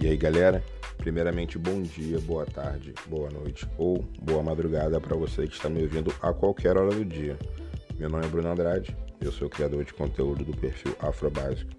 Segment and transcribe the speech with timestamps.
[0.00, 0.62] E aí, galera?
[0.96, 5.82] Primeiramente, bom dia, boa tarde, boa noite ou boa madrugada para você que está me
[5.82, 7.36] ouvindo a qualquer hora do dia.
[7.96, 11.72] Meu nome é Bruno Andrade, eu sou criador de conteúdo do perfil Afro Básico.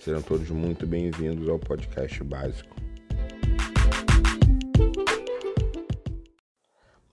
[0.00, 2.74] Sejam todos muito bem-vindos ao podcast básico.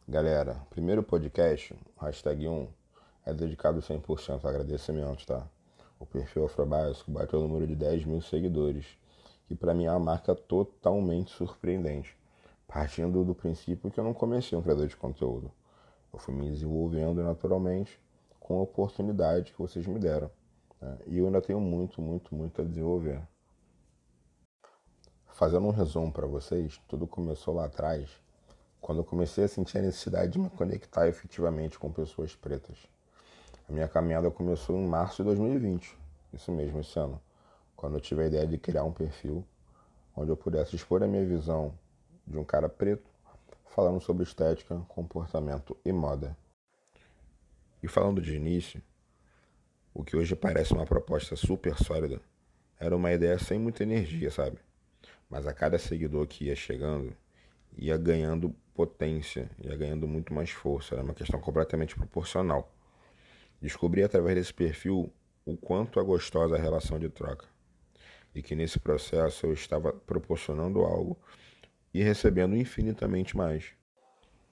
[0.07, 2.67] Galera, primeiro podcast, hashtag 1,
[3.27, 5.47] é dedicado 100% a agradecimentos, tá?
[5.99, 8.97] O perfil Afro Básico bateu o número de 10 mil seguidores
[9.49, 12.15] que para mim é uma marca totalmente surpreendente,
[12.67, 15.51] partindo do princípio que eu não comecei um criador de conteúdo.
[16.13, 17.99] Eu fui me desenvolvendo naturalmente
[18.39, 20.29] com a oportunidade que vocês me deram.
[20.79, 20.97] Né?
[21.07, 23.19] E eu ainda tenho muito, muito, muito a desenvolver.
[25.25, 28.07] Fazendo um resumo para vocês, tudo começou lá atrás,
[28.79, 32.77] quando eu comecei a sentir a necessidade de me conectar efetivamente com pessoas pretas.
[33.67, 35.97] A minha caminhada começou em março de 2020,
[36.33, 37.19] isso mesmo, esse ano
[37.79, 39.47] quando eu tive a ideia de criar um perfil
[40.13, 41.73] onde eu pudesse expor a minha visão
[42.27, 43.09] de um cara preto
[43.67, 46.35] falando sobre estética, comportamento e moda.
[47.81, 48.81] E falando de início,
[49.93, 52.19] o que hoje parece uma proposta super sólida
[52.77, 54.57] era uma ideia sem muita energia, sabe?
[55.29, 57.15] Mas a cada seguidor que ia chegando,
[57.77, 60.95] ia ganhando potência, ia ganhando muito mais força.
[60.95, 62.69] Era uma questão completamente proporcional.
[63.61, 65.13] Descobri através desse perfil
[65.45, 67.47] o quanto é gostosa a relação de troca
[68.33, 71.17] e que nesse processo eu estava proporcionando algo
[71.93, 73.73] e recebendo infinitamente mais.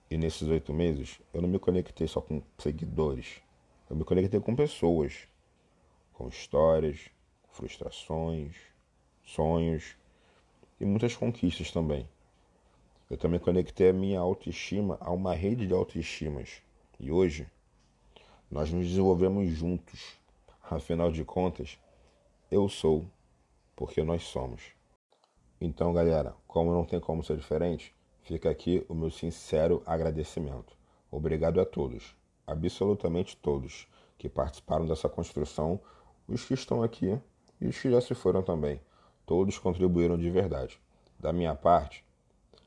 [0.10, 3.42] E nesses oito meses eu não me conectei só com seguidores,
[3.90, 5.28] eu me conectei com pessoas,
[6.14, 7.10] com histórias,
[7.50, 8.56] frustrações,
[9.24, 9.96] sonhos
[10.80, 12.08] e muitas conquistas também.
[13.10, 16.62] Eu também conectei a minha autoestima a uma rede de autoestimas.
[17.00, 17.48] E hoje
[18.52, 20.18] nós nos desenvolvemos juntos.
[20.70, 21.80] Afinal de contas,
[22.52, 23.06] eu sou
[23.78, 24.74] porque nós somos.
[25.62, 30.76] Então, galera, como não tem como ser diferente, fica aqui o meu sincero agradecimento.
[31.12, 33.88] Obrigado a todos, absolutamente todos,
[34.18, 35.80] que participaram dessa construção,
[36.28, 37.18] os que estão aqui
[37.62, 38.82] e os que já se foram também.
[39.28, 40.82] Todos contribuíram de verdade.
[41.20, 42.04] Da minha parte,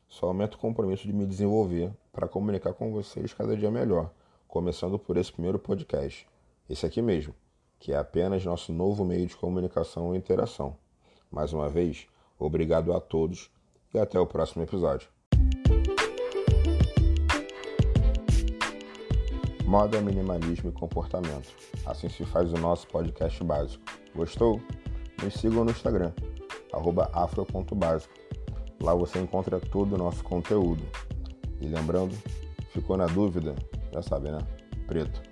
[0.08, 4.12] só aumento o compromisso de me desenvolver para comunicar com vocês cada dia melhor,
[4.46, 6.26] começando por esse primeiro podcast,
[6.68, 7.34] esse aqui mesmo,
[7.80, 10.76] que é apenas nosso novo meio de comunicação e interação.
[11.30, 12.08] Mais uma vez,
[12.38, 13.50] obrigado a todos
[13.94, 15.08] e até o próximo episódio.
[19.64, 21.54] Moda, minimalismo e comportamento.
[21.86, 23.84] Assim se faz o nosso podcast básico.
[24.12, 24.60] Gostou?
[25.22, 26.12] Nos sigam no Instagram,
[27.12, 28.12] afro.básico.
[28.82, 30.82] Lá você encontra todo o nosso conteúdo.
[31.60, 32.16] E lembrando,
[32.72, 33.54] ficou na dúvida?
[33.92, 34.38] Já sabe, né?
[34.88, 35.29] Preto.